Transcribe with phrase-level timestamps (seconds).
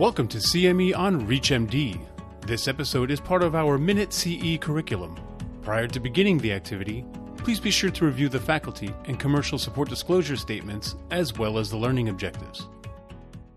[0.00, 2.00] Welcome to CME on ReachMD.
[2.46, 5.20] This episode is part of our Minute CE curriculum.
[5.60, 7.04] Prior to beginning the activity,
[7.36, 11.68] please be sure to review the faculty and commercial support disclosure statements as well as
[11.68, 12.66] the learning objectives.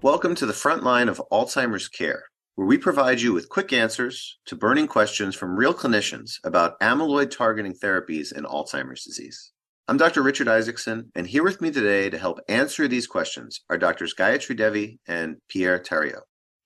[0.01, 2.24] Welcome to the front line of Alzheimer's care,
[2.55, 7.31] where we provide you with quick answers to burning questions from real clinicians about amyloid
[7.31, 9.53] targeting therapies in Alzheimer's disease.
[9.87, 10.21] I'm Dr.
[10.21, 14.13] Richard Isaacson, and here with me today to help answer these questions are Drs.
[14.13, 16.23] Gayatri Devi and Pierre Theriault.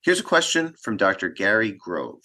[0.07, 1.27] Here's a question from Dr.
[1.27, 2.23] Gary Grove.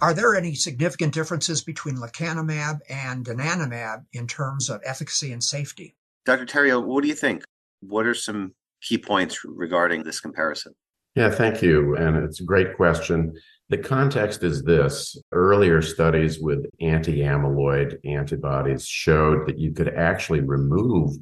[0.00, 5.96] Are there any significant differences between lecanemab and donanemab in terms of efficacy and safety?
[6.24, 6.46] Dr.
[6.46, 7.42] Theriault, what do you think?
[7.80, 10.76] What are some key points regarding this comparison?
[11.16, 11.96] Yeah, thank you.
[11.96, 13.32] And it's a great question.
[13.68, 20.42] The context is this earlier studies with anti amyloid antibodies showed that you could actually
[20.42, 21.16] remove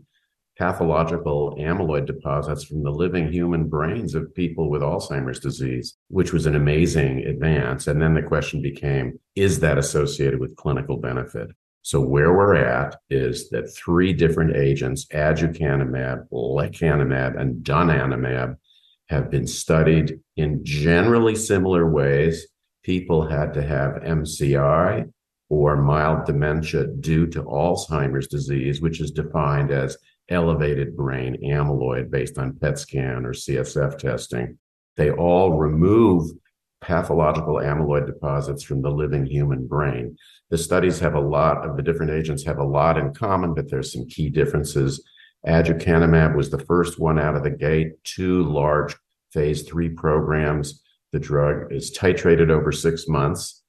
[0.63, 6.47] pathological amyloid deposits from the living human brains of people with Alzheimer's disease, which was
[6.47, 7.89] an amazing advance.
[7.89, 11.49] And then the question became is that associated with clinical benefit?
[11.83, 18.57] So, where we're at is that three different agents, aducanumab, lecanemab, and donanemab,
[19.09, 22.47] have been studied in generally similar ways.
[22.85, 25.11] People had to have MCI
[25.49, 29.99] or mild dementia due to Alzheimer's disease, which is defined as
[30.33, 34.59] elevated brain amyloid based on PET scan or CSF testing.
[34.97, 36.31] They all remove
[36.81, 40.17] pathological amyloid deposits from the living human brain.
[40.51, 43.71] The studies have a lot of the different agents have a lot in common, but
[43.71, 45.03] there's some key differences.
[45.47, 48.97] Aducanumab was the first one out of the gate, two large
[49.33, 50.83] phase three programs.
[51.13, 53.63] The drug is titrated over six months,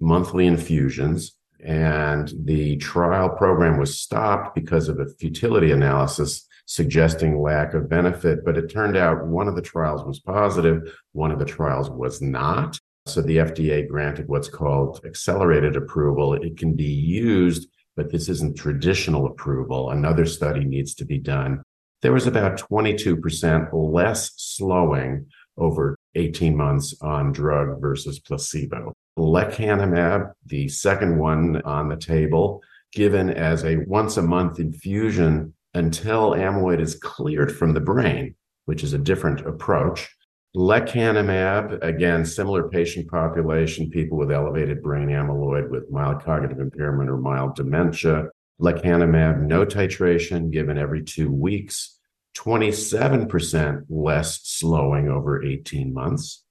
[0.00, 7.74] monthly infusions, and the trial program was stopped because of a futility analysis suggesting lack
[7.74, 8.44] of benefit.
[8.44, 12.20] But it turned out one of the trials was positive, one of the trials was
[12.22, 12.78] not.
[13.06, 16.34] So the FDA granted what's called accelerated approval.
[16.34, 19.90] It can be used, but this isn't traditional approval.
[19.90, 21.62] Another study needs to be done
[22.02, 28.92] there was about 22% less slowing over 18 months on drug versus placebo.
[29.18, 32.62] Lecanemab, the second one on the table,
[32.92, 38.34] given as a once a month infusion until amyloid is cleared from the brain,
[38.66, 40.08] which is a different approach.
[40.54, 47.16] Lecanemab, again, similar patient population, people with elevated brain amyloid with mild cognitive impairment or
[47.16, 48.28] mild dementia.
[48.60, 51.98] Lecanemab, no titration given every two weeks,
[52.36, 56.44] 27% less slowing over 18 months.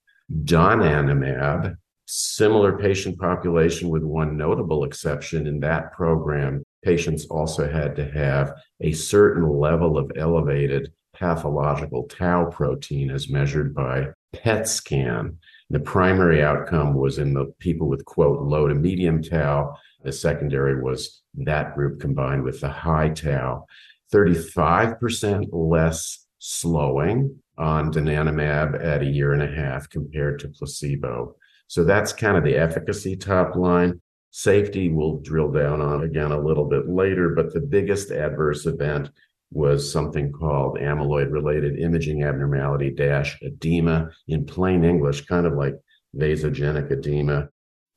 [0.44, 1.76] Donanemab,
[2.06, 6.62] similar patient population with one notable exception in that program.
[6.84, 13.74] Patients also had to have a certain level of elevated pathological tau protein as measured
[13.74, 15.38] by PET scan.
[15.70, 19.76] The primary outcome was in the people with, quote, low to medium tau.
[20.02, 23.66] The secondary was that group combined with the high tau.
[24.12, 31.36] 35% less slowing on donanemab at a year and a half compared to placebo.
[31.68, 34.00] So that's kind of the efficacy top line.
[34.30, 39.10] Safety we'll drill down on again a little bit later, but the biggest adverse event
[39.50, 45.74] was something called amyloid related imaging abnormality dash edema in plain English, kind of like
[46.16, 47.48] vasogenic edema.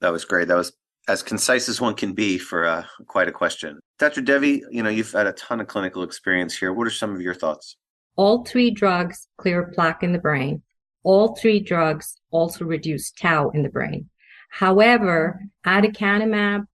[0.01, 0.49] That was great.
[0.49, 0.73] That was
[1.07, 3.79] as concise as one can be for uh, quite a question.
[3.99, 4.21] Dr.
[4.21, 6.73] Devi, you know, you've had a ton of clinical experience here.
[6.73, 7.77] What are some of your thoughts?
[8.15, 10.63] All three drugs clear plaque in the brain.
[11.03, 14.09] All three drugs also reduce tau in the brain.
[14.49, 16.65] However, aducanumab,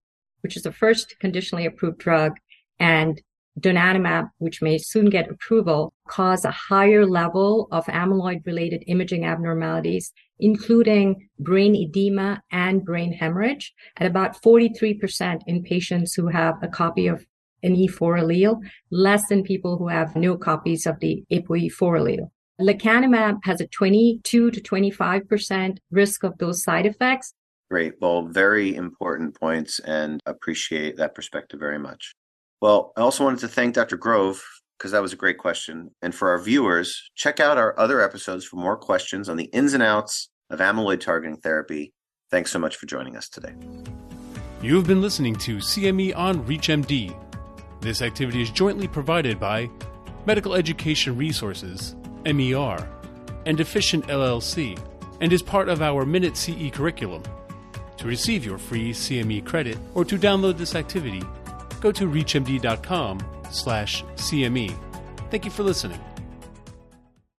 [0.41, 2.37] which is the first conditionally approved drug,
[2.79, 3.21] and
[3.59, 10.13] donanemab, which may soon get approval, cause a higher level of amyloid related imaging abnormalities,
[10.39, 17.07] including brain edema and brain hemorrhage at about 43% in patients who have a copy
[17.07, 17.25] of
[17.63, 18.59] an E4 allele,
[18.89, 22.31] less than people who have no copies of the ApoE4 allele.
[22.59, 27.33] Lecanemab has a 22 to 25% risk of those side effects.
[27.69, 27.93] Great.
[28.01, 32.13] Well, very important points and appreciate that perspective very much.
[32.61, 33.97] Well, I also wanted to thank Dr.
[33.97, 34.43] Grove
[34.77, 35.89] because that was a great question.
[36.03, 39.73] And for our viewers, check out our other episodes for more questions on the ins
[39.73, 41.91] and outs of amyloid targeting therapy.
[42.29, 43.53] Thanks so much for joining us today.
[44.61, 47.15] You have been listening to CME on ReachMD.
[47.81, 49.67] This activity is jointly provided by
[50.27, 52.87] Medical Education Resources, MER,
[53.47, 54.79] and Efficient LLC,
[55.19, 57.23] and is part of our Minute CE curriculum.
[57.97, 61.23] To receive your free CME credit or to download this activity,
[61.81, 63.19] go to reachmd.com
[63.49, 64.73] slash CME.
[65.29, 65.99] Thank you for listening.